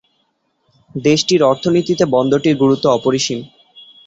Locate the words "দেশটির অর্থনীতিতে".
1.01-2.03